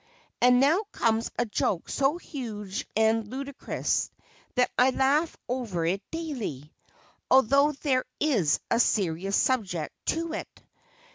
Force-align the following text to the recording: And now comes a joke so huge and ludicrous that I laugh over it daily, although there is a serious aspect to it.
And 0.41 0.59
now 0.59 0.81
comes 0.91 1.29
a 1.37 1.45
joke 1.45 1.87
so 1.87 2.17
huge 2.17 2.87
and 2.95 3.27
ludicrous 3.27 4.09
that 4.55 4.71
I 4.75 4.89
laugh 4.89 5.37
over 5.47 5.85
it 5.85 6.01
daily, 6.09 6.73
although 7.29 7.71
there 7.73 8.05
is 8.19 8.59
a 8.71 8.79
serious 8.79 9.47
aspect 9.47 9.93
to 10.07 10.33
it. 10.33 10.63